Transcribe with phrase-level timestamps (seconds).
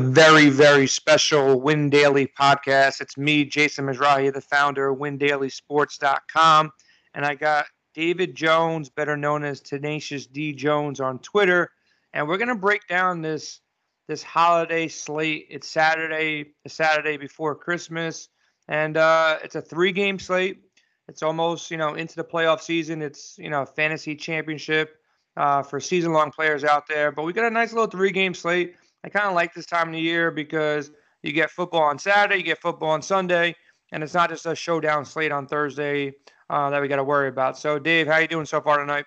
[0.00, 3.00] very, very special Win Daily podcast.
[3.00, 6.70] It's me, Jason Mizrahi, the founder of WinDailySports.com.
[7.14, 11.70] And I got David Jones, better known as Tenacious D Jones on Twitter.
[12.12, 13.60] And we're going to break down this
[14.08, 15.46] this holiday slate.
[15.50, 18.28] It's Saturday, the Saturday before Christmas.
[18.66, 20.62] And uh, it's a three game slate.
[21.08, 23.02] It's almost, you know, into the playoff season.
[23.02, 24.96] It's, you know, fantasy championship
[25.36, 27.12] uh, for season long players out there.
[27.12, 28.74] But we got a nice little three game slate.
[29.04, 30.90] I kind of like this time of the year because
[31.22, 33.54] you get football on Saturday, you get football on Sunday,
[33.92, 36.12] and it's not just a showdown slate on Thursday
[36.50, 37.58] uh, that we got to worry about.
[37.58, 39.06] So, Dave, how you doing so far tonight?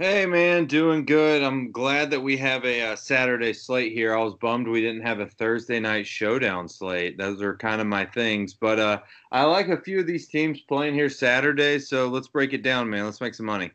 [0.00, 1.42] Hey man, doing good.
[1.42, 4.16] I'm glad that we have a, a, uh, Saturday slate here.
[4.16, 7.18] I was bummed we didn't have a Thursday night showdown slate.
[7.18, 9.00] Those are kind of my things, but uh,
[9.30, 11.78] I like a few of these teams playing here Saturday.
[11.78, 13.04] So let's break it down, man.
[13.04, 13.72] Let's make some money.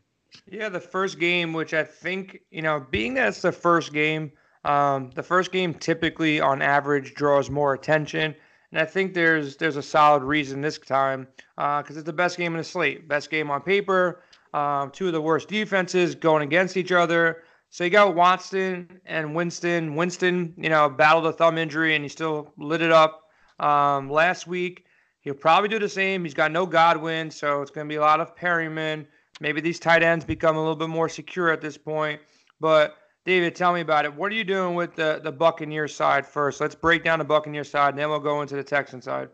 [0.49, 4.31] Yeah, the first game, which I think you know, being that it's the first game,
[4.65, 8.35] um, the first game typically, on average, draws more attention,
[8.71, 12.37] and I think there's there's a solid reason this time because uh, it's the best
[12.37, 14.23] game in the slate, best game on paper.
[14.53, 17.43] Um, two of the worst defenses going against each other.
[17.69, 19.95] So you got Watson and Winston.
[19.95, 23.23] Winston, you know, battled a thumb injury and he still lit it up
[23.59, 24.85] um, last week.
[25.19, 26.23] He'll probably do the same.
[26.23, 29.05] He's got no Godwin, so it's going to be a lot of Perriman.
[29.41, 32.21] Maybe these tight ends become a little bit more secure at this point.
[32.61, 32.95] But
[33.25, 34.13] David, tell me about it.
[34.13, 36.61] What are you doing with the the Buccaneer side first?
[36.61, 39.29] Let's break down the Buccaneer side, and then we'll go into the Texan side.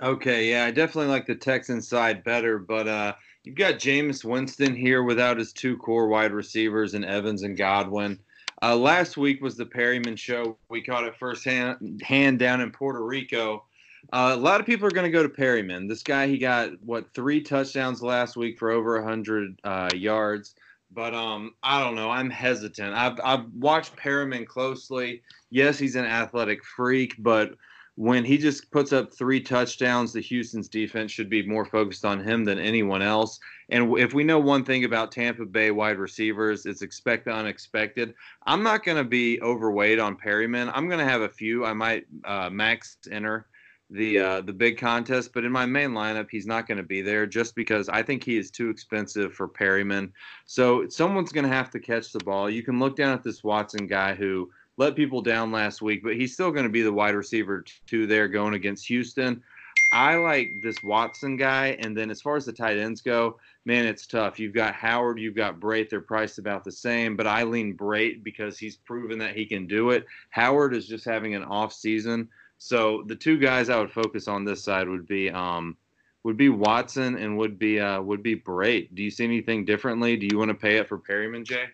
[0.00, 4.76] Okay, yeah, I definitely like the Texan side better, but uh, you've got Jameis Winston
[4.76, 8.20] here without his two core wide receivers and Evans and Godwin.
[8.62, 10.56] Uh, last week was the Perriman show.
[10.68, 13.64] We caught it firsthand hand down in Puerto Rico.
[14.12, 15.88] Uh, a lot of people are going to go to Perriman.
[15.88, 20.54] This guy, he got what three touchdowns last week for over 100 uh, yards.
[20.96, 22.10] But um, I don't know.
[22.10, 22.94] I'm hesitant.
[22.94, 25.22] I've I've watched Perriman closely.
[25.50, 27.54] Yes, he's an athletic freak, but
[27.96, 32.24] when he just puts up three touchdowns, the Houston's defense should be more focused on
[32.24, 33.38] him than anyone else.
[33.68, 38.14] And if we know one thing about Tampa Bay wide receivers, it's expect the unexpected.
[38.46, 40.70] I'm not going to be overweight on Perriman.
[40.74, 41.64] I'm going to have a few.
[41.66, 43.46] I might uh, max enter
[43.90, 47.02] the uh, the big contest, but in my main lineup, he's not going to be
[47.02, 50.10] there just because I think he is too expensive for Perriman.
[50.44, 52.50] So someone's going to have to catch the ball.
[52.50, 56.16] You can look down at this Watson guy who let people down last week, but
[56.16, 59.42] he's still going to be the wide receiver two there going against Houston.
[59.92, 63.86] I like this Watson guy, and then as far as the tight ends go, man,
[63.86, 64.38] it's tough.
[64.38, 65.90] You've got Howard, you've got Brate.
[65.90, 69.66] They're priced about the same, but I lean Brate because he's proven that he can
[69.66, 70.06] do it.
[70.30, 72.28] Howard is just having an off season.
[72.58, 75.76] So the two guys I would focus on this side would be um,
[76.24, 78.94] would be Watson and would be uh, would be Brate.
[78.94, 80.16] Do you see anything differently?
[80.16, 81.66] Do you want to pay up for Perriman, Jay?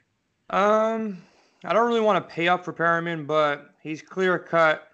[0.51, 1.23] Um,
[1.65, 4.89] I don't really want to pay up for Perriman, but he's clear cut,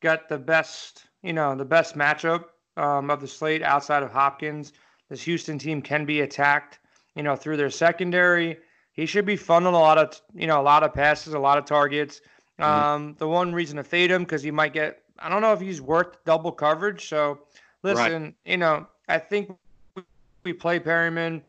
[0.00, 4.72] got the best, you know, the best matchup um, of the slate outside of Hopkins.
[5.08, 6.80] This Houston team can be attacked,
[7.14, 8.58] you know, through their secondary.
[8.92, 11.58] He should be funneling a lot of, you know, a lot of passes, a lot
[11.58, 12.20] of targets.
[12.58, 12.62] Mm-hmm.
[12.64, 15.60] Um, the one reason to fade him because he might get I don't know if
[15.60, 17.08] he's worth double coverage.
[17.08, 17.40] So
[17.82, 18.34] listen, right.
[18.44, 19.52] you know, I think
[20.44, 21.42] we play Perriman.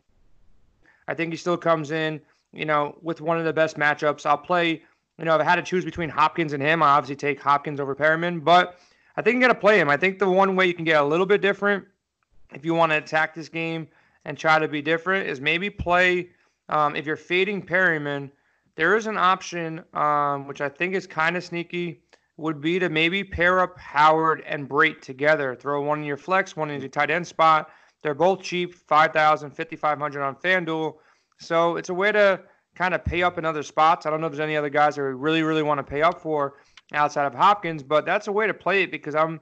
[1.08, 2.20] I think he still comes in,
[2.54, 4.26] you know, with one of the best matchups.
[4.26, 4.84] I'll play,
[5.18, 7.80] you know, if I had to choose between Hopkins and him, I obviously take Hopkins
[7.80, 8.80] over Perriman, But
[9.18, 9.90] I think you got to play him.
[9.90, 11.86] I think the one way you can get a little bit different
[12.54, 13.88] if you want to attack this game
[14.26, 16.30] and try to be different is maybe play.
[16.70, 18.32] Um, if you're fading Perriman,
[18.76, 22.02] there is an option um, which I think is kind of sneaky
[22.38, 25.56] would be to maybe pair up Howard and Brate together.
[25.56, 27.70] Throw one in your flex, one in your tight end spot.
[28.02, 30.96] They're both cheap, 5,000, 5,500 on FanDuel.
[31.40, 32.42] So it's a way to
[32.76, 34.06] kind of pay up in other spots.
[34.06, 36.02] I don't know if there's any other guys that we really, really want to pay
[36.02, 36.56] up for
[36.94, 39.40] outside of Hopkins, but that's a way to play it because I'm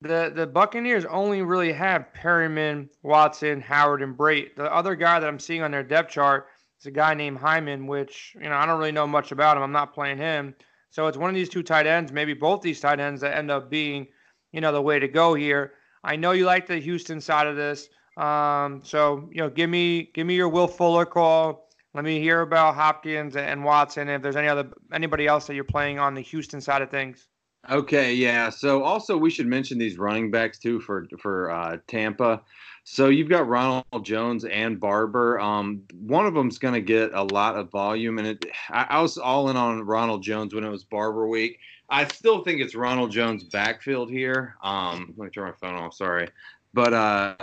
[0.00, 4.54] the the Buccaneers only really have Perriman, Watson, Howard, and Brate.
[4.54, 6.46] The other guy that I'm seeing on their depth chart
[6.78, 9.62] is a guy named Hyman, which you know I don't really know much about him.
[9.62, 10.54] I'm not playing him.
[10.90, 13.50] So it's one of these two tight ends, maybe both these tight ends that end
[13.50, 14.06] up being,
[14.52, 15.74] you know, the way to go here.
[16.02, 17.88] I know you like the Houston side of this.
[18.16, 21.68] Um, so you know, give me give me your Will Fuller call.
[21.94, 24.08] Let me hear about Hopkins and Watson.
[24.08, 27.28] If there's any other anybody else that you're playing on the Houston side of things.
[27.70, 28.50] Okay, yeah.
[28.50, 32.42] So also we should mention these running backs too for for uh, Tampa.
[32.84, 35.38] So you've got Ronald Jones and Barber.
[35.38, 39.02] Um, one of them's going to get a lot of volume, and it, I, I,
[39.02, 41.58] was all in on Ronald Jones when it was Barber week.
[41.90, 44.54] I still think it's Ronald Jones' backfield here.
[44.62, 45.92] Um, let me turn my phone off.
[45.92, 46.28] Sorry,
[46.72, 47.36] but uh,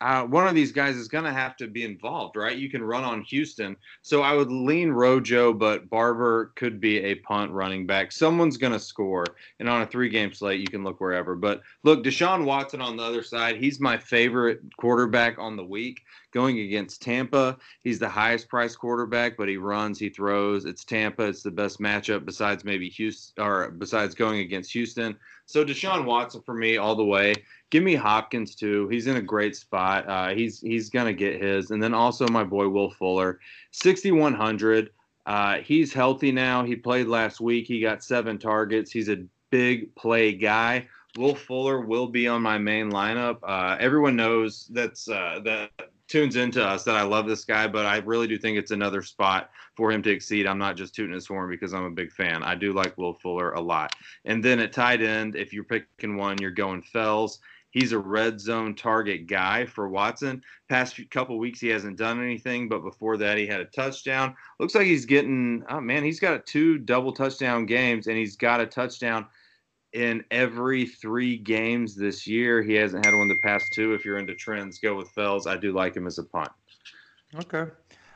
[0.00, 2.56] uh, one of these guys is going to have to be involved, right?
[2.56, 3.76] You can run on Houston.
[4.02, 8.12] So I would lean Rojo, but Barber could be a punt running back.
[8.12, 9.24] Someone's going to score.
[9.58, 11.34] And on a three game slate, you can look wherever.
[11.34, 16.02] But look, Deshaun Watson on the other side, he's my favorite quarterback on the week
[16.32, 17.56] going against Tampa.
[17.82, 20.64] He's the highest priced quarterback, but he runs, he throws.
[20.64, 21.24] It's Tampa.
[21.24, 25.16] It's the best matchup besides maybe Houston or besides going against Houston.
[25.46, 27.34] So Deshaun Watson for me all the way.
[27.70, 28.88] Give me Hopkins too.
[28.88, 30.08] He's in a great spot.
[30.08, 33.40] Uh, he's he's gonna get his, and then also my boy Will Fuller,
[33.70, 34.90] sixty one hundred.
[35.26, 36.64] Uh, he's healthy now.
[36.64, 37.66] He played last week.
[37.66, 38.90] He got seven targets.
[38.90, 40.86] He's a big play guy.
[41.16, 43.38] Will Fuller will be on my main lineup.
[43.42, 45.70] Uh, everyone knows that's uh, that
[46.08, 49.02] tunes into us that I love this guy, but I really do think it's another
[49.02, 50.46] spot for him to exceed.
[50.46, 52.42] I'm not just tooting his horn because I'm a big fan.
[52.42, 53.94] I do like Will Fuller a lot.
[54.24, 57.38] And then at tight end, if you're picking one, you're going Fells.
[57.70, 60.42] He's a red zone target guy for Watson.
[60.70, 64.34] Past couple weeks, he hasn't done anything, but before that, he had a touchdown.
[64.58, 68.62] Looks like he's getting, oh man, he's got two double touchdown games, and he's got
[68.62, 69.26] a touchdown
[69.92, 72.62] in every three games this year.
[72.62, 73.94] He hasn't had one the past two.
[73.94, 75.46] If you're into trends, go with Fells.
[75.46, 76.50] I do like him as a punt.
[77.36, 77.70] Okay.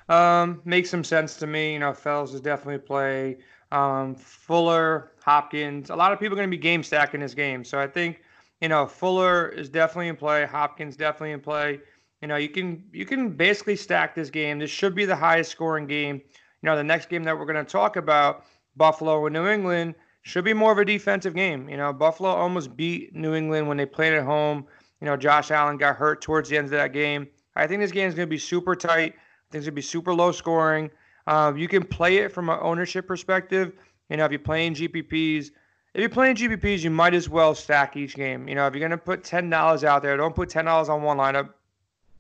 [0.09, 1.75] Um, makes some sense to me.
[1.75, 3.39] You know, Fells is definitely play.
[3.71, 5.91] Um, Fuller, Hopkins.
[5.91, 7.65] A lot of people are going to be game stacking this game.
[7.65, 8.23] So I think,
[8.61, 10.45] you know, Fuller is definitely in play.
[10.45, 11.81] Hopkins definitely in play.
[12.21, 14.59] You know, you can you can basically stack this game.
[14.59, 16.17] This should be the highest scoring game.
[16.17, 18.45] You know, the next game that we're going to talk about,
[18.77, 21.69] Buffalo and New England should be more of a defensive game.
[21.69, 24.67] You know, Buffalo almost beat New England when they played at home.
[25.01, 27.27] You know, Josh Allen got hurt towards the end of that game.
[27.57, 29.15] I think this game is going to be super tight.
[29.15, 30.91] I think it's going to be super low scoring.
[31.27, 33.73] Uh, you can play it from an ownership perspective.
[34.09, 35.51] You know, if you're playing GPPs,
[35.95, 38.49] if you're playing GPPs, you might as well stack each game.
[38.49, 41.19] You know, if you're going to put $10 out there, don't put $10 on one
[41.19, 41.51] lineup.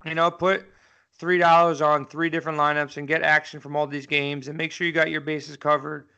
[0.05, 0.67] You know, put
[1.21, 4.87] $3 on three different lineups and get action from all these games and make sure
[4.87, 6.09] you got your bases covered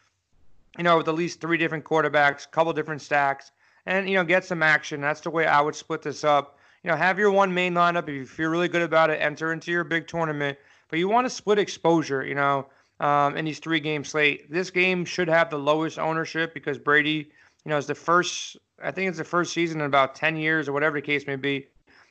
[0.76, 3.53] you know, with at least three different quarterbacks, couple different stacks,
[3.87, 5.00] and you know, get some action.
[5.00, 6.59] That's the way I would split this up.
[6.82, 8.09] You know, have your one main lineup.
[8.09, 10.59] If you feel really good about it, enter into your big tournament.
[10.88, 12.25] But you want to split exposure.
[12.25, 12.67] You know,
[13.00, 14.50] um, in these three game slate.
[14.50, 17.31] This game should have the lowest ownership because Brady,
[17.65, 18.56] you know, is the first.
[18.82, 21.37] I think it's the first season in about ten years or whatever the case may
[21.37, 21.69] be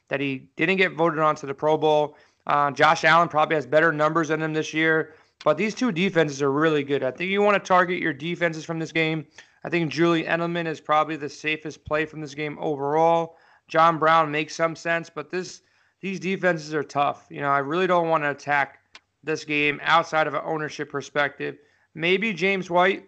[0.10, 2.18] that he didn't get voted onto the Pro Bowl.
[2.46, 5.16] Uh, Josh Allen probably has better numbers than him this year.
[5.44, 7.04] But these two defenses are really good.
[7.04, 9.26] I think you want to target your defenses from this game.
[9.66, 13.38] I think Julie Edelman is probably the safest play from this game overall.
[13.68, 15.62] John Brown makes some sense, but this
[16.02, 17.28] these defenses are tough.
[17.30, 18.80] You know, I really don't want to attack
[19.24, 21.58] this game outside of an ownership perspective.
[21.96, 23.08] Maybe James White,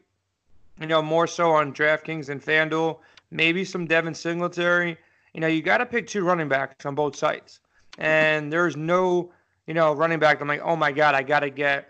[0.80, 3.00] you know, more so on DraftKings and FanDuel.
[3.32, 4.98] Maybe some Devin Singletary.
[5.34, 7.60] You know, you got to pick two running backs on both sites.
[7.98, 9.34] And there's no,
[9.68, 10.40] you know, running back.
[10.40, 11.90] I'm like, oh my God, I got to get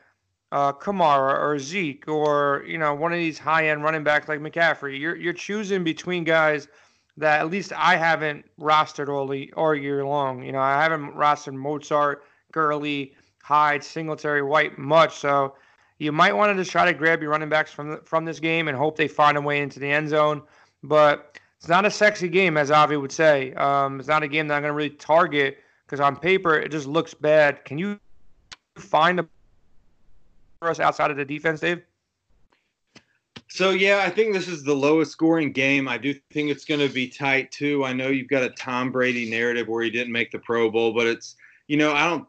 [0.56, 4.98] uh, Kamara or Zeke or you know one of these high-end running backs like McCaffrey.
[4.98, 6.70] You're you're choosing between guys
[7.18, 10.44] that at least I haven't rostered all, the, all year long.
[10.44, 12.18] You know, I haven't rostered Mostert,
[12.54, 13.14] Gurley,
[13.44, 15.18] Hyde, Singletary, White much.
[15.18, 15.56] So
[16.00, 18.70] you might want to just try to grab your running backs from from this game
[18.70, 20.42] and hope they find a way into the end zone.
[20.84, 23.54] But it's not a sexy game, as Avi would say.
[23.56, 26.72] Um, it's not a game that I'm going to really target because on paper it
[26.72, 27.66] just looks bad.
[27.66, 28.00] Can you
[28.78, 29.28] find a
[30.66, 31.84] for us outside of the defense, Dave?
[33.48, 35.88] So yeah, I think this is the lowest scoring game.
[35.88, 37.86] I do think it's going to be tight too.
[37.86, 40.94] I know you've got a Tom Brady narrative where he didn't make the Pro Bowl,
[40.94, 41.36] but it's
[41.68, 42.28] you know I don't.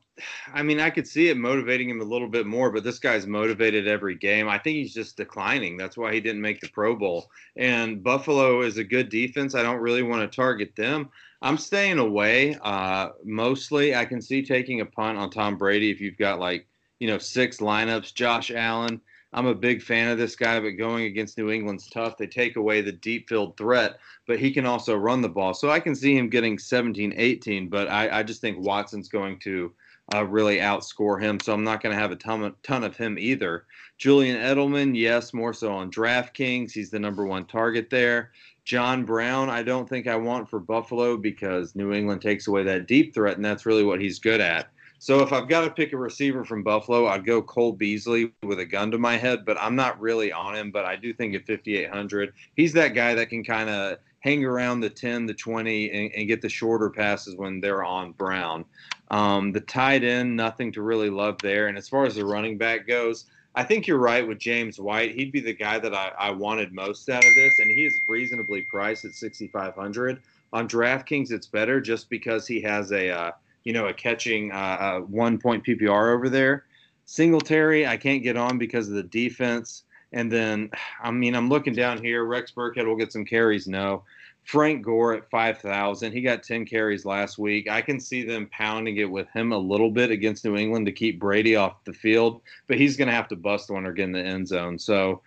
[0.52, 3.26] I mean, I could see it motivating him a little bit more, but this guy's
[3.26, 4.48] motivated every game.
[4.48, 5.76] I think he's just declining.
[5.76, 7.28] That's why he didn't make the Pro Bowl.
[7.56, 9.54] And Buffalo is a good defense.
[9.54, 11.10] I don't really want to target them.
[11.42, 12.56] I'm staying away.
[12.62, 16.66] Uh, mostly, I can see taking a punt on Tom Brady if you've got like
[16.98, 18.14] you know, six lineups.
[18.14, 19.00] Josh Allen,
[19.32, 22.16] I'm a big fan of this guy, but going against New England's tough.
[22.16, 25.54] They take away the deep field threat, but he can also run the ball.
[25.54, 29.38] So I can see him getting 17, 18, but I, I just think Watson's going
[29.40, 29.72] to
[30.14, 31.40] uh, really outscore him.
[31.40, 33.66] So I'm not going to have a ton, ton of him either.
[33.98, 36.72] Julian Edelman, yes, more so on DraftKings.
[36.72, 38.30] He's the number one target there.
[38.64, 42.88] John Brown, I don't think I want for Buffalo because New England takes away that
[42.88, 44.70] deep threat, and that's really what he's good at.
[44.98, 48.60] So if I've got to pick a receiver from Buffalo, I'd go Cole Beasley with
[48.60, 50.70] a gun to my head, but I'm not really on him.
[50.70, 54.80] But I do think at 5,800, he's that guy that can kind of hang around
[54.80, 58.64] the 10, the 20, and, and, get the shorter passes when they're on Brown.
[59.10, 61.68] Um, the tight end, nothing to really love there.
[61.68, 65.14] And as far as the running back goes, I think you're right with James White.
[65.14, 68.00] He'd be the guy that I, I wanted most out of this, and he is
[68.08, 70.20] reasonably priced at 6,500.
[70.52, 73.30] On DraftKings, it's better just because he has a uh,
[73.66, 76.66] you know, a catching uh, one point PPR over there.
[77.04, 79.82] Singletary, I can't get on because of the defense.
[80.12, 80.70] And then,
[81.02, 82.24] I mean, I'm looking down here.
[82.24, 83.66] Rex Burkhead will get some carries.
[83.66, 84.04] No.
[84.44, 86.12] Frank Gore at 5,000.
[86.12, 87.68] He got 10 carries last week.
[87.68, 90.92] I can see them pounding it with him a little bit against New England to
[90.92, 94.04] keep Brady off the field, but he's going to have to bust one or get
[94.04, 94.78] in the end zone.
[94.78, 95.22] So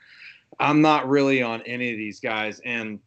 [0.61, 2.61] I'm not really on any of these guys.
[2.63, 3.01] And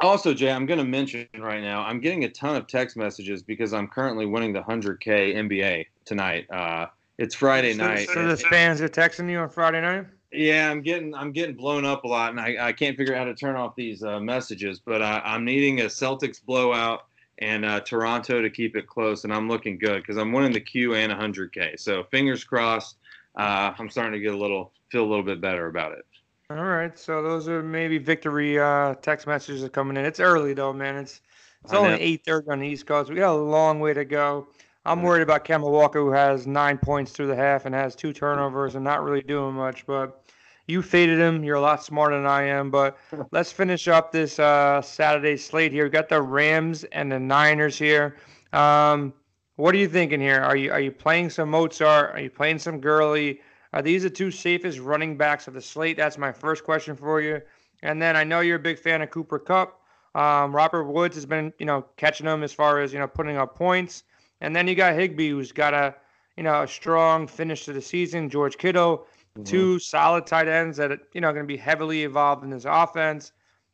[0.00, 3.42] also, Jay, I'm going to mention right now, I'm getting a ton of text messages
[3.42, 6.46] because I'm currently winning the 100K NBA tonight.
[6.50, 6.86] Uh,
[7.18, 8.08] it's Friday so, night.
[8.08, 10.06] So the fans are texting you on Friday night?
[10.32, 13.18] Yeah, I'm getting I'm getting blown up a lot, and I, I can't figure out
[13.18, 14.78] how to turn off these uh, messages.
[14.78, 17.06] But uh, I'm needing a Celtics blowout
[17.38, 20.60] and uh, Toronto to keep it close, and I'm looking good because I'm winning the
[20.60, 21.80] Q and 100K.
[21.80, 22.96] So fingers crossed.
[23.36, 26.04] Uh, I'm starting to get a little feel a little bit better about it.
[26.50, 30.04] All right, so those are maybe victory uh, text messages are coming in.
[30.04, 30.96] It's early though, man.
[30.96, 31.20] It's
[31.62, 33.08] it's only 8:30 on the East Coast.
[33.08, 34.48] We got a long way to go.
[34.84, 38.12] I'm worried about Kemba Walker, who has nine points through the half and has two
[38.12, 39.86] turnovers and not really doing much.
[39.86, 40.24] But
[40.66, 41.44] you faded him.
[41.44, 42.72] You're a lot smarter than I am.
[42.72, 42.98] But
[43.30, 45.84] let's finish up this uh, Saturday slate here.
[45.84, 48.16] We got the Rams and the Niners here.
[48.52, 49.12] Um,
[49.54, 50.40] what are you thinking here?
[50.40, 52.12] Are you are you playing some Mostert?
[52.12, 53.40] Are you playing some Gurley?
[53.72, 55.96] Are these the two safest running backs of the slate?
[55.96, 57.40] That's my first question for you.
[57.82, 59.80] And then I know you're a big fan of Cooper Kupp.
[60.14, 63.36] Um, Robert Woods has been, you know, catching them as far as you know putting
[63.36, 64.02] up points.
[64.40, 65.94] And then you got Higbee, who's got a,
[66.36, 68.28] you know, a strong finish to the season.
[68.28, 69.44] George Kittle, mm-hmm.
[69.44, 72.64] two solid tight ends that are, you know going to be heavily involved in this
[72.66, 73.32] offense.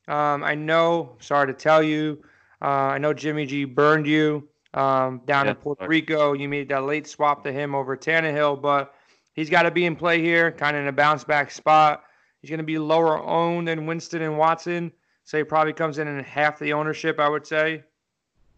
[0.08, 1.16] Um, I know.
[1.20, 2.22] Sorry to tell you.
[2.60, 6.34] Uh, I know Jimmy G burned you um, down yeah, in Puerto Rico.
[6.34, 8.94] You made that late swap to him over Tannehill, but
[9.36, 12.02] he's got to be in play here, kind of in a bounce back spot.
[12.40, 14.90] He's going to be lower owned than Winston and Watson,
[15.24, 17.84] so he probably comes in in half the ownership, I would say.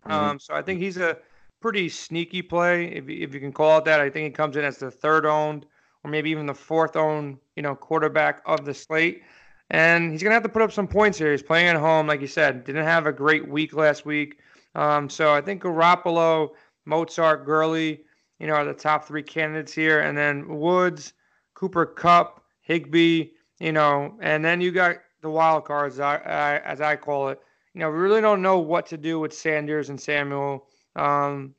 [0.07, 0.13] Mm-hmm.
[0.13, 1.19] Um, so I think he's a
[1.61, 4.01] pretty sneaky play, if, if you can call it that.
[4.01, 5.67] I think he comes in as the third owned
[6.05, 9.23] or maybe even the fourth owned, you know, quarterback of the slate.
[9.71, 11.33] And he's going to have to put up some points here.
[11.33, 12.65] He's playing at home, like you said.
[12.65, 14.39] Didn't have a great week last week.
[14.75, 16.51] Um, so I think Garoppolo,
[16.87, 18.01] Mostert, Gurley,
[18.39, 20.01] you know, are the top three candidates here.
[20.01, 21.13] And then Woods,
[21.55, 26.97] Cooper Kupp, Higbee, you know, and then you got the wild cards, uh, as I
[26.97, 27.41] call it.
[27.75, 30.67] You know, we really don't know what to do with Sanders and Samuel.
[30.97, 31.55] Um,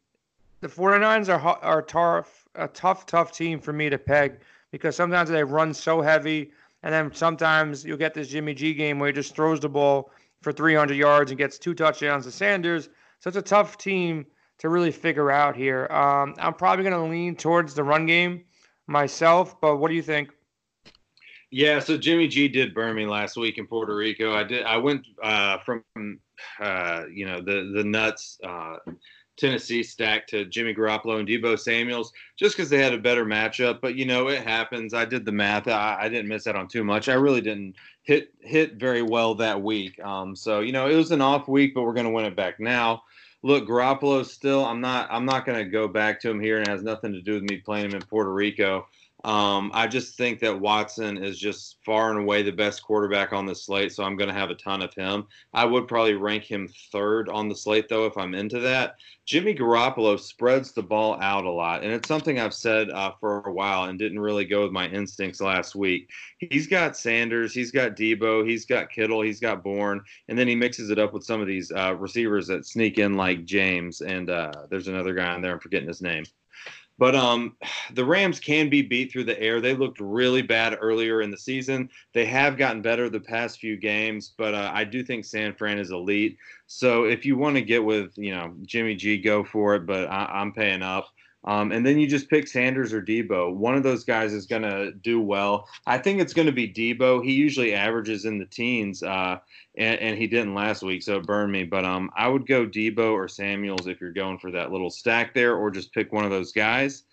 [0.61, 4.39] the 49ers are are tough, a tough, tough team for me to peg
[4.71, 6.51] because sometimes they run so heavy,
[6.83, 10.11] and then sometimes you'll get this Jimmy G game where he just throws the ball
[10.41, 12.89] for 300 yards and gets two touchdowns to Sanders.
[13.19, 14.25] So it's a tough team
[14.59, 15.87] to really figure out here.
[15.89, 18.43] Um, I'm probably going to lean towards the run game
[18.87, 20.29] myself, but what do you think?
[21.51, 24.35] Yeah, so Jimmy G did burn me last week in Puerto Rico.
[24.35, 24.65] I did.
[24.65, 25.83] I went uh, from
[26.61, 28.37] uh, you know the the nuts.
[28.43, 28.77] Uh,
[29.39, 33.79] Tennessee stack to Jimmy Garoppolo and Deebo Samuels just because they had a better matchup.
[33.81, 34.93] But you know, it happens.
[34.93, 35.67] I did the math.
[35.67, 37.07] I, I, didn't miss out on too much.
[37.07, 39.97] I really didn't hit hit very well that week.
[40.03, 42.35] Um, so you know, it was an off week, but we're going to win it
[42.35, 43.03] back now.
[43.41, 44.65] Look, Garoppolo still.
[44.65, 45.07] I'm not.
[45.11, 47.35] I'm not going to go back to him here, and it has nothing to do
[47.35, 48.87] with me playing him in Puerto Rico.
[49.25, 53.45] Um, I just think that Watson is just far and away the best quarterback on
[53.45, 55.27] the slate, so I'm going to have a ton of him.
[55.53, 58.95] I would probably rank him third on the slate, though, if I'm into that.
[59.25, 63.41] Jimmy Garoppolo spreads the ball out a lot, and it's something I've said uh, for
[63.41, 66.09] a while and didn't really go with my instincts last week.
[66.37, 70.55] He's got Sanders, he's got Deebo, he's got Kittle, he's got Bourne, and then he
[70.55, 74.29] mixes it up with some of these uh, receivers that sneak in like James, and
[74.29, 76.23] uh, there's another guy in there, I'm forgetting his name.
[76.99, 77.55] But um,
[77.95, 79.59] the Rams can be beat through the air.
[79.59, 81.89] They looked really bad earlier in the season.
[82.13, 85.79] They have gotten better the past few games, but uh, I do think San Fran
[85.79, 86.37] is elite.
[86.67, 89.87] So if you want to get with you know Jimmy G, go for it.
[89.87, 91.07] But I, am paying up.
[91.45, 93.53] Um, and then you just pick Sanders or Deebo.
[93.53, 95.67] One of those guys is going to do well.
[95.87, 97.23] I think it's going to be Deebo.
[97.23, 99.39] He usually averages in the teens, uh,
[99.77, 101.63] and, and, he didn't last week, so it burned me.
[101.63, 105.33] But um, I would go Deebo or Samuels if you're going for that little stack
[105.33, 107.03] there, or just pick one of those guys.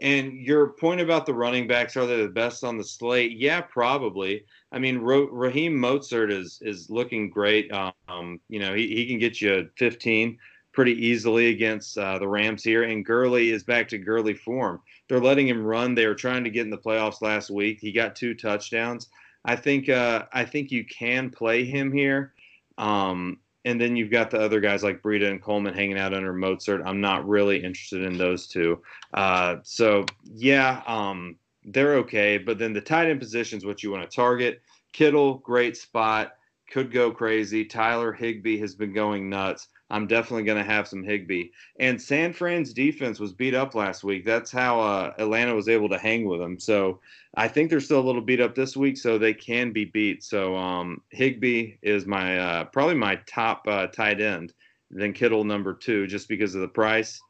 [0.00, 3.32] And your point about the running backs are they the best on the slate?
[3.32, 4.44] Yeah, probably.
[4.72, 7.70] I mean, Raheem Mostert is is looking great.
[7.72, 10.38] Um, you know, he, he can get you 15
[10.76, 12.84] pretty easily against uh, the Rams here.
[12.84, 14.80] And Gurley is back to Gurley form.
[15.08, 15.94] They're letting him run.
[15.94, 17.78] They were trying to get in the playoffs last week.
[17.80, 19.08] He got two touchdowns.
[19.46, 22.34] I think uh, I think you can play him here.
[22.76, 26.32] Um, and then you've got the other guys like Breida and Coleman hanging out under
[26.32, 26.86] Mostert.
[26.86, 28.80] I'm not really interested in those two.
[29.14, 32.36] Uh, so yeah, um, they're okay.
[32.38, 34.60] But then the tight end position is what you want to target.
[34.92, 36.34] Kittle, great spot,
[36.70, 37.64] could go crazy.
[37.64, 39.68] Tyler Higbee has been going nuts.
[39.90, 41.50] I'm definitely going to have some Higbee.
[41.78, 44.24] And San Fran's defense was beat up last week.
[44.24, 46.58] That's how uh, Atlanta was able to hang with them.
[46.58, 47.00] So
[47.36, 50.24] I think they're still a little beat up this week, so they can be beat.
[50.24, 54.52] So um, Higbee is my uh, probably my top uh, tight end.
[54.90, 57.20] Then Kittle number two, just because of the price.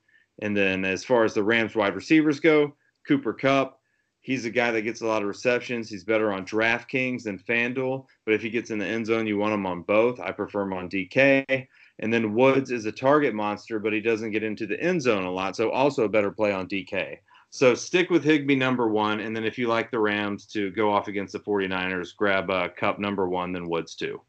[0.40, 2.74] And then as far as the Rams wide receivers go,
[3.06, 3.80] Cooper Kupp.
[4.20, 5.88] He's a guy that gets a lot of receptions.
[5.88, 9.38] He's better on DraftKings than FanDuel, but if he gets in the end zone, you
[9.38, 10.18] want him on both.
[10.18, 11.68] I prefer him on DK.
[11.98, 15.24] And then Woods is a target monster, but he doesn't get into the end zone
[15.24, 15.56] a lot.
[15.56, 17.18] So also a better play on DK.
[17.50, 19.20] So stick with Higbee number one.
[19.20, 22.68] And then if you like the Rams to go off against the 49ers, grab uh,
[22.68, 24.20] Kupp number one, then Woods two.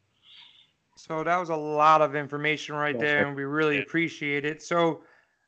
[0.96, 4.64] So that was a lot of information right there, and we really appreciate it.
[4.64, 5.04] So,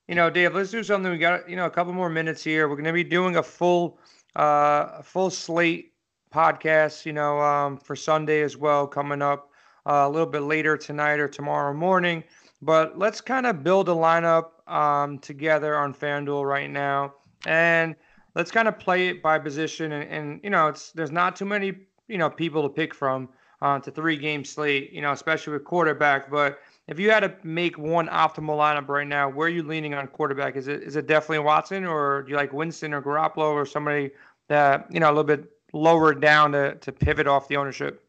[0.07, 1.11] you know, Dave, let's do something.
[1.11, 2.69] We got, you know, a couple more minutes here.
[2.69, 3.97] We're going to be doing a full,
[4.35, 5.93] uh, full slate
[6.31, 9.48] podcast, you know, um, for Sunday as well, coming up
[9.85, 12.23] uh, a little bit later tonight or tomorrow morning.
[12.61, 17.13] But let's kind of build a lineup um, together on FanDuel right now,
[17.45, 17.95] and
[18.35, 19.93] let's kind of play it by position.
[19.93, 21.73] And, and, you know, it's there's not too many
[22.07, 23.29] you know people to pick from
[23.61, 24.91] uh, to three game slate.
[24.91, 26.29] You know, especially with quarterback.
[26.29, 29.93] But if you had to make one optimal lineup right now, where are you leaning
[29.93, 30.57] on quarterback?
[30.57, 34.11] Is it is it definitely Watson, or do you like Winston or Garoppolo, or somebody
[34.49, 38.03] that you know a little bit lower down to to pivot off the ownership?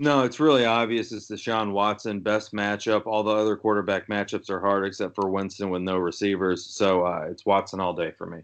[0.00, 1.10] No, it's really obvious.
[1.10, 3.06] It's Deshaun Watson best matchup.
[3.06, 6.64] All the other quarterback matchups are hard except for Winston with no receivers.
[6.64, 8.42] So uh, it's Watson all day for me.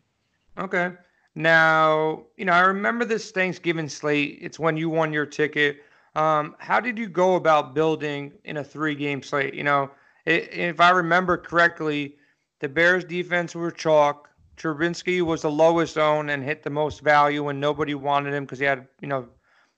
[0.59, 0.91] Okay.
[1.37, 4.39] Now, you know, I remember this Thanksgiving slate.
[4.41, 5.83] It's when you won your ticket.
[6.17, 9.55] Um, how did you go about building in a three-game slate?
[9.55, 9.91] You know,
[10.27, 12.17] if I remember correctly,
[12.61, 14.29] the Bears' defense were chalk.
[14.57, 18.61] Trubisky was the lowest owned and hit the most value, and nobody wanted him because
[18.61, 19.27] he had, you know,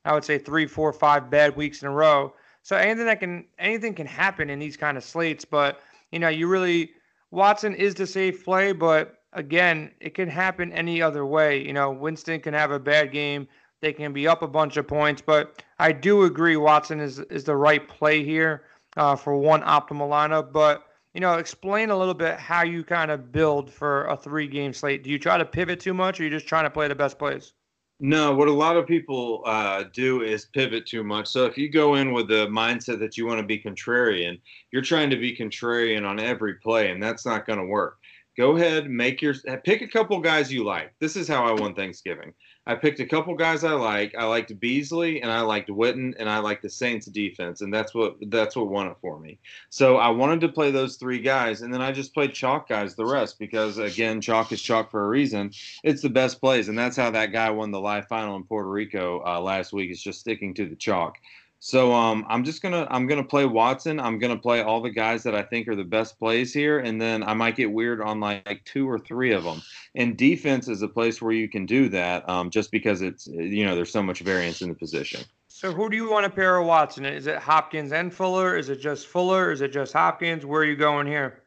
[0.07, 2.33] I would say three, four, five bad weeks in a row.
[2.63, 5.81] So anything that can anything can happen in these kind of slates, but
[6.13, 6.93] you know, you really
[7.31, 11.65] Watson is the safe play, but again, it can happen any other way.
[11.65, 13.49] You know, Winston can have a bad game.
[13.83, 17.45] They can be up a bunch of points, but I do agree Watson is is
[17.45, 18.65] the right play here
[18.97, 20.53] uh, for one optimal lineup.
[20.53, 24.47] But you know, explain a little bit how you kind of build for a three
[24.47, 25.03] game slate.
[25.03, 26.95] Do you try to pivot too much, or are you just trying to play the
[26.95, 27.53] best plays?
[27.99, 31.29] No, what a lot of people uh, do is pivot too much.
[31.29, 34.39] So if you go in with the mindset that you want to be contrarian,
[34.71, 37.97] you're trying to be contrarian on every play, and that's not going to work.
[38.37, 40.93] Go ahead, make your pick a couple guys you like.
[40.99, 42.35] This is how I won Thanksgiving.
[42.67, 44.15] I picked a couple guys I like.
[44.19, 47.95] I liked Beasley and I liked Witten and I liked the Saints defense, and that's
[47.95, 49.39] what that's what won it for me.
[49.71, 52.95] So I wanted to play those three guys, and then I just played chalk guys
[52.95, 55.53] the rest because again, chalk is chalk for a reason.
[55.83, 58.69] It's the best plays, and that's how that guy won the live final in Puerto
[58.69, 59.91] Rico uh, last week.
[59.91, 61.17] Is just sticking to the chalk.
[61.59, 63.99] So um, I'm just gonna I'm gonna play Watson.
[63.99, 67.01] I'm gonna play all the guys that I think are the best plays here, and
[67.01, 69.63] then I might get weird on like, like two or three of them.
[69.95, 73.65] And defense is a place where you can do that, um, just because it's you
[73.65, 75.23] know there's so much variance in the position.
[75.49, 77.07] So who do you want to pair with Watson?
[77.07, 78.57] Is it Hopkins and Fuller?
[78.57, 79.51] Is it just Fuller?
[79.51, 80.45] Is it just Hopkins?
[80.45, 81.43] Where are you going here?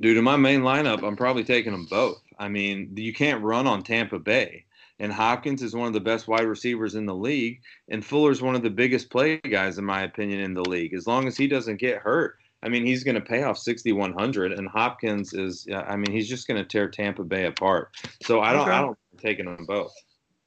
[0.00, 2.20] Dude, in my main lineup, I'm probably taking them both.
[2.38, 4.64] I mean, you can't run on Tampa Bay
[5.00, 8.54] and Hopkins is one of the best wide receivers in the league, and Fuller's one
[8.54, 10.94] of the biggest play guys, in my opinion, in the league.
[10.94, 14.52] As long as he doesn't get hurt, I mean, he's going to pay off 6,100,
[14.52, 17.88] and Hopkins is, I mean, he's just going to tear Tampa Bay apart.
[18.22, 18.70] So I don't, okay.
[18.70, 19.92] I don't taking them both.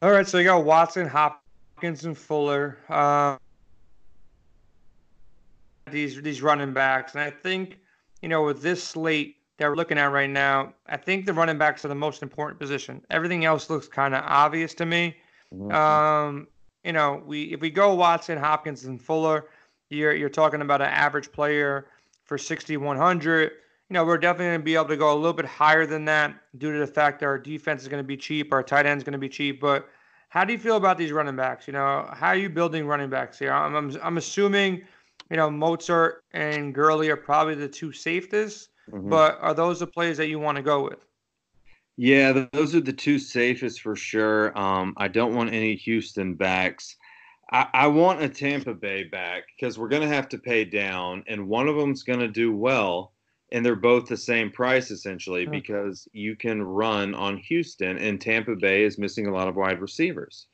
[0.04, 2.78] All right, so you got Watson, Hopkins, and Fuller.
[2.88, 3.38] Uh,
[5.90, 7.80] these these running backs, and I think
[8.22, 11.58] you know with this slate that we're looking at right now, I think the running
[11.58, 13.02] backs are the most important position.
[13.10, 15.16] Everything else looks kind of obvious to me.
[15.54, 15.72] Mm-hmm.
[15.72, 16.48] Um,
[16.84, 19.46] you know, we if we go Watson, Hopkins, and Fuller,
[19.90, 21.88] you're you're talking about an average player
[22.26, 23.52] for 6,100.
[23.90, 26.06] You know, we're definitely going to be able to go a little bit higher than
[26.06, 28.86] that due to the fact that our defense is going to be cheap, our tight
[28.86, 29.62] end is going to be cheap.
[29.62, 29.88] But
[30.30, 31.68] how do you feel about these running backs?
[31.68, 33.52] You know, how are you building running backs here?
[33.52, 34.82] I'm I'm, I'm assuming,
[35.30, 38.70] you know, Mostert and Gurley are probably the two safest.
[38.92, 39.10] Mm-hmm.
[39.10, 41.06] But are those the plays that you want to go with?
[41.96, 44.58] Yeah, those are the two safest for sure.
[44.58, 46.96] Um, I don't want any Houston backs.
[47.52, 51.24] I, I want a Tampa Bay back because we're going to have to pay down,
[51.28, 53.14] and one of them's going to do well,
[53.52, 58.56] and they're both the same price essentially because you can run on Houston, and Tampa
[58.56, 60.48] Bay is missing a lot of wide receivers.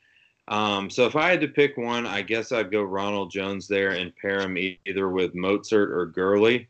[0.50, 3.92] Um, so if I had to pick one, I guess I'd go Ronald Jones there
[3.92, 6.68] and pair him either with Mostert or Gurley.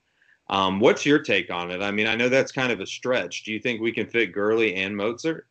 [0.50, 1.82] Um, what's your take on it?
[1.82, 3.44] I mean, I know that's kind of a stretch.
[3.44, 5.42] Do you think we can fit Gurley and Mostert?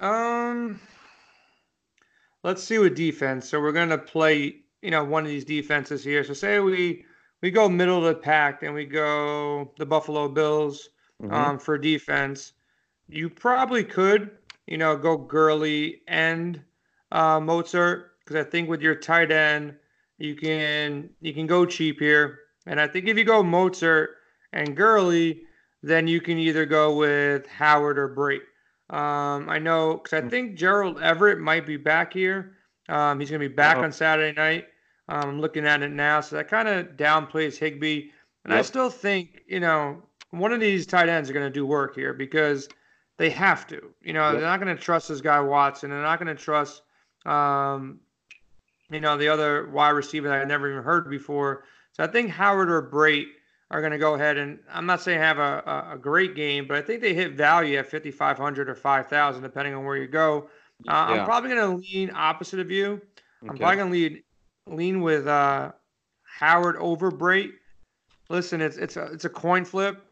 [0.00, 0.80] Um,
[2.42, 3.48] let's see with defense.
[3.48, 6.24] So we're gonna play, you know, one of these defenses here.
[6.24, 7.04] So say we
[7.42, 10.88] we go middle of the pack and we go the Buffalo Bills
[11.22, 11.32] mm-hmm.
[11.32, 12.52] um, for defense,
[13.08, 14.30] you probably could,
[14.66, 16.62] you know, go Gurley and
[17.12, 19.74] uh, Mostert because I think with your tight end,
[20.16, 24.08] you can you can go cheap here, and I think if you go Mostert
[24.52, 25.42] and Gurley,
[25.82, 28.42] then you can either go with Howard or Brate.
[28.94, 30.30] Um, I know because I mm.
[30.30, 32.56] think Gerald Everett might be back here.
[32.88, 33.86] Um, he's going to be back uh-huh.
[33.86, 34.66] on Saturday night.
[35.08, 38.10] Um, I'm looking at it now, so that kind of downplays Higbee.
[38.44, 38.58] And yep.
[38.58, 41.94] I still think, you know, one of these tight ends are going to do work
[41.94, 42.68] here because
[43.16, 43.92] they have to.
[44.02, 44.32] You know, yep.
[44.32, 45.90] they're not going to trust this guy Watson.
[45.90, 46.82] They're not going to trust,
[47.26, 48.00] um,
[48.90, 51.64] you know, the other wide receiver that I never even heard before.
[51.92, 53.26] So I think Howard or Brate
[53.70, 56.76] are going to go ahead and I'm not saying have a, a, great game, but
[56.76, 60.48] I think they hit value at 5,500 or 5,000, depending on where you go.
[60.88, 61.20] Uh, yeah.
[61.20, 62.94] I'm probably going to lean opposite of you.
[63.42, 63.50] Okay.
[63.50, 64.22] I'm probably going to lean
[64.66, 65.72] lean with uh,
[66.24, 67.52] Howard over Brate.
[68.28, 70.02] Listen, it's it's a it's a coin flip.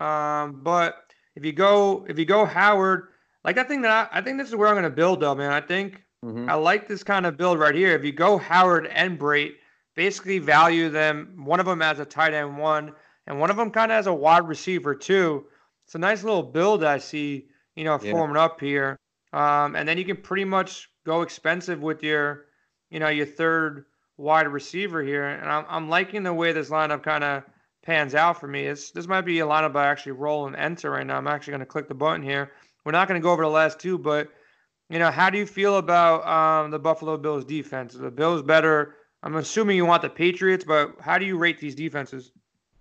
[0.00, 3.08] Um, but if you go if you go Howard,
[3.44, 5.34] like I think that I, I think this is where I'm going to build though,
[5.34, 5.52] man.
[5.52, 6.48] I think mm-hmm.
[6.48, 7.94] I like this kind of build right here.
[7.94, 9.54] If you go Howard and Brate
[9.96, 11.32] basically value them.
[11.44, 12.92] One of them as a tight end one,
[13.26, 15.46] and one of them kind of as a wide receiver too.
[15.84, 18.12] It's a nice little build I see, you know, yeah.
[18.12, 18.96] forming up here.
[19.32, 22.46] Um, and then you can pretty much go expensive with your,
[22.90, 25.26] you know, your third wide receiver here.
[25.26, 27.42] And I'm, I'm liking the way this lineup kind of
[27.82, 28.66] pans out for me.
[28.66, 31.16] It's, this might be a lineup I actually roll and enter right now.
[31.16, 32.52] I'm actually going to click the button here.
[32.84, 34.28] We're not going to go over the last two, but
[34.88, 37.94] you know, how do you feel about um, the Buffalo Bills defense?
[37.94, 41.74] the Bills better I'm assuming you want the Patriots, but how do you rate these
[41.74, 42.32] defenses?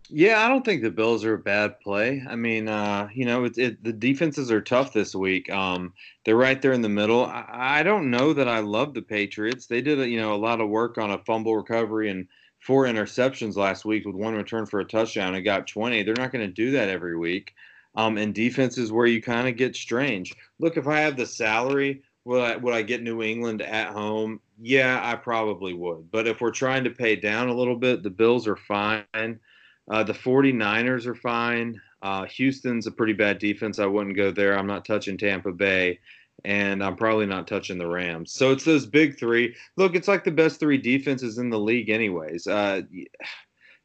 [0.10, 2.24] Yeah, I don't think the Bills are a bad play.
[2.30, 5.50] I mean, uh, you know, it, it, the defenses are tough this week.
[5.50, 5.94] Um,
[6.24, 7.26] they're right there in the middle.
[7.26, 9.66] I, I, don't know that I love the Patriots.
[9.66, 12.28] They did, you know, a lot of work on a fumble recovery and
[12.60, 16.04] four interceptions last week with one return for a touchdown and got 20.
[16.04, 17.54] They're not going to do that every week.
[17.96, 20.36] Um, and defenses where you kind of get strange.
[20.60, 24.42] Look, if I have the salary, would I, would I get New England at home?
[24.62, 26.10] Yeah, I probably would.
[26.12, 29.04] But if we're trying to pay down a little bit, the Bills are fine.
[29.14, 31.80] Uh, the 49ers are fine.
[32.02, 33.80] Uh, Houston's a pretty bad defense.
[33.80, 34.58] I wouldn't go there.
[34.58, 36.00] I'm not touching Tampa Bay,
[36.44, 38.32] and I'm probably not touching the Rams.
[38.32, 39.56] So it's those big three.
[39.76, 42.48] Look, it's like the best three defenses in the league, anyways.
[42.48, 42.82] Uh,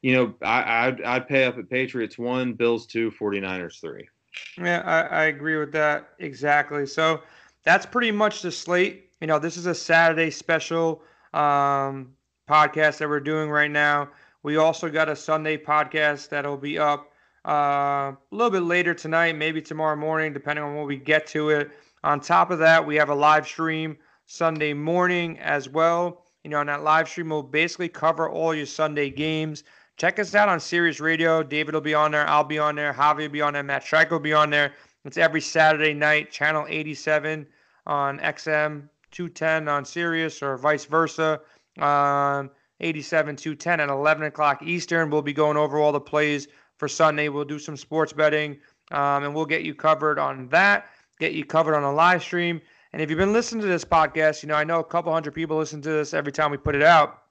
[0.03, 4.09] you know, I, I'd, I'd pay up at Patriots one, Bills two, 49ers three.
[4.57, 6.87] Yeah, I, I agree with that exactly.
[6.87, 7.23] So
[7.65, 11.03] that's pretty much the slate you know, this is a Saturday special
[11.35, 12.13] um,
[12.49, 14.09] podcast that we're doing right now.
[14.43, 17.13] We also got a Sunday podcast that'll be up
[17.47, 21.51] uh, a little bit later tonight, maybe tomorrow morning, depending on when we get to
[21.51, 21.71] it.
[22.03, 26.25] On top of that, we have a live stream Sunday morning as well.
[26.43, 29.65] You know, on that live stream, we'll basically cover all your Sunday games.
[29.99, 31.43] Check us out on Sirius Radio.
[31.43, 32.27] David will be on there.
[32.27, 32.95] I'll be on there.
[32.95, 33.63] Javi will be on there.
[33.63, 34.73] Matt Shrike will be on there.
[35.05, 37.47] It's every Saturday night, channel 87
[37.87, 41.41] on XM 210 on Sirius or vice versa.
[41.79, 45.11] Um, 87 210 at 11 o'clock Eastern.
[45.11, 47.29] We'll be going over all the plays for Sunday.
[47.29, 48.59] We'll do some sports betting
[48.91, 50.87] um, and we'll get you covered on that,
[51.19, 52.61] get you covered on a live stream.
[52.93, 55.35] And if you've been listening to this podcast, you know, I know a couple hundred
[55.35, 57.23] people listen to this every time we put it out,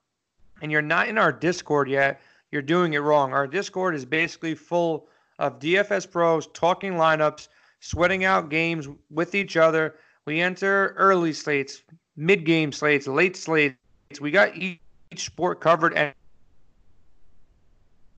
[0.62, 3.34] and you're not in our Discord yet, you're doing it wrong.
[3.34, 7.50] Our Discord is basically full of DFS pros talking lineups,
[7.82, 9.96] sweating out games with each other
[10.30, 11.82] we enter early slates,
[12.16, 13.76] mid game slates, late slates.
[14.22, 14.80] We got each
[15.16, 16.14] sport covered and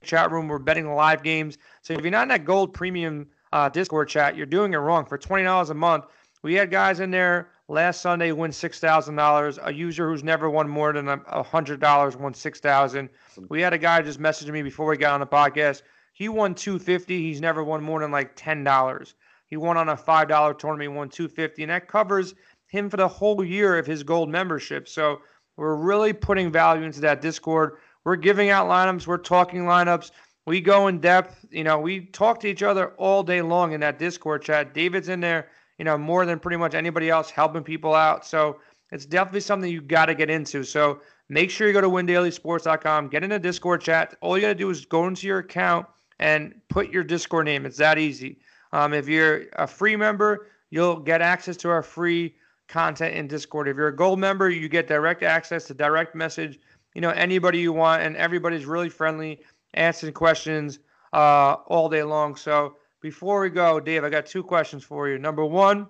[0.03, 0.49] chat room.
[0.49, 1.57] We're betting live games.
[1.83, 5.05] So if you're not in that gold premium uh, Discord chat, you're doing it wrong.
[5.05, 6.03] For twenty dollars a month,
[6.41, 9.57] we had guys in there last Sunday win six thousand dollars.
[9.63, 13.07] A user who's never won more than a hundred dollars won six thousand.
[13.47, 15.83] We had a guy just messaging me before we got on the podcast.
[16.11, 17.21] He won two fifty.
[17.21, 19.15] He's never won more than like ten dollars.
[19.51, 22.33] He won on a five dollar tournament, he won two fifty, and that covers
[22.67, 24.87] him for the whole year of his gold membership.
[24.87, 25.21] So
[25.57, 27.73] we're really putting value into that Discord.
[28.05, 30.11] We're giving out lineups, we're talking lineups.
[30.45, 31.45] We go in depth.
[31.51, 34.73] You know, we talk to each other all day long in that Discord chat.
[34.73, 38.25] David's in there, you know, more than pretty much anybody else helping people out.
[38.25, 38.57] So
[38.91, 40.63] it's definitely something you got to get into.
[40.63, 44.15] So make sure you go to windailysports.com, get in the Discord chat.
[44.21, 45.85] All you got to do is go into your account
[46.19, 47.65] and put your Discord name.
[47.65, 48.39] It's that easy.
[48.73, 52.35] Um, if you're a free member, you'll get access to our free
[52.67, 53.67] content in Discord.
[53.67, 56.59] If you're a gold member, you get direct access to direct message,
[56.93, 59.41] you know, anybody you want, and everybody's really friendly,
[59.73, 60.79] answering questions
[61.13, 62.35] uh, all day long.
[62.35, 65.17] So before we go, Dave, I got two questions for you.
[65.17, 65.87] Number one,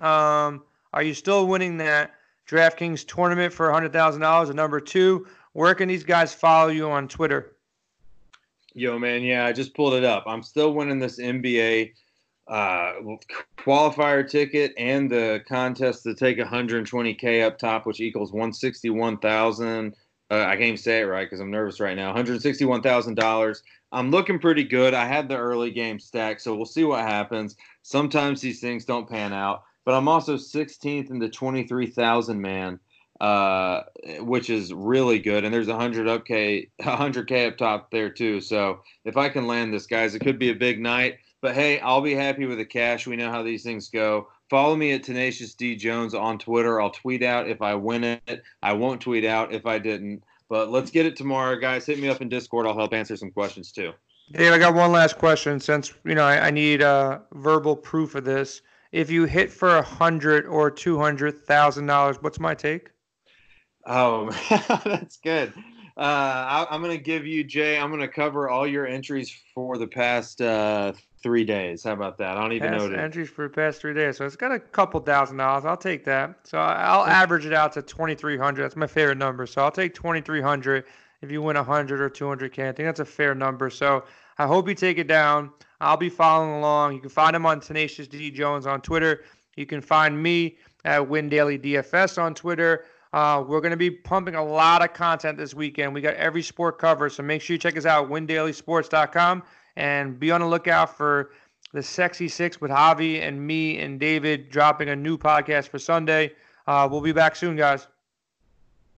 [0.00, 0.62] um,
[0.92, 2.14] are you still winning that
[2.48, 4.46] DraftKings tournament for $100,000.
[4.46, 7.53] And number two, where can these guys follow you on Twitter?
[8.76, 10.24] Yo, man, yeah, I just pulled it up.
[10.26, 11.92] I'm still winning this NBA
[12.48, 12.92] uh,
[13.56, 19.94] qualifier ticket and the contest to take 120k up top, which equals 161,000.
[20.28, 22.12] Uh, I can't even say it right because I'm nervous right now.
[22.12, 23.62] $161,000.
[23.92, 24.92] I'm looking pretty good.
[24.92, 27.54] I had the early game stack, so we'll see what happens.
[27.82, 32.80] Sometimes these things don't pan out, but I'm also 16th in the 23,000 man,
[33.20, 33.82] uh,
[34.20, 35.44] which is really good.
[35.44, 38.40] And there's a 100 up K, 100k up top there too.
[38.40, 41.18] So if I can land this, guys, it could be a big night.
[41.40, 43.06] But hey, I'll be happy with the cash.
[43.06, 44.28] We know how these things go.
[44.48, 46.80] Follow me at Tenacious D Jones on Twitter.
[46.80, 48.42] I'll tweet out if I win it.
[48.62, 50.22] I won't tweet out if I didn't.
[50.48, 51.86] But let's get it tomorrow, guys.
[51.86, 52.66] Hit me up in Discord.
[52.66, 53.92] I'll help answer some questions too.
[54.32, 55.60] Dave, I got one last question.
[55.60, 58.62] Since you know I, I need uh, verbal proof of this.
[58.92, 62.90] If you hit for a hundred or two hundred thousand dollars, what's my take?
[63.86, 64.30] Oh,
[64.84, 65.52] that's good.
[65.96, 67.78] Uh, I, am going to give you Jay.
[67.78, 70.92] I'm going to cover all your entries for the past uh,
[71.22, 71.84] three days.
[71.84, 72.36] How about that?
[72.36, 72.96] I don't even past know.
[72.96, 74.16] Entries for the past three days.
[74.16, 75.64] So it's got a couple thousand dollars.
[75.64, 76.34] I'll take that.
[76.44, 78.62] So I'll average it out to 2,300.
[78.62, 79.46] That's my favorite number.
[79.46, 80.84] So I'll take 2,300
[81.22, 82.68] if you win 100 or 200k.
[82.68, 83.70] I think that's a fair number.
[83.70, 84.04] So
[84.38, 85.50] I hope you take it down.
[85.80, 86.94] I'll be following along.
[86.94, 89.24] You can find him on Tenacious D Jones on Twitter.
[89.56, 92.84] You can find me at Win Daily DFS on Twitter.
[93.14, 95.94] Uh, we're going to be pumping a lot of content this weekend.
[95.94, 99.44] We got every sport covered, so make sure you check us out, windailysports.com
[99.76, 101.30] and be on the lookout for
[101.72, 106.32] the Sexy Six with Javi and me and David dropping a new podcast for Sunday.
[106.66, 107.86] Uh, we'll be back soon, guys.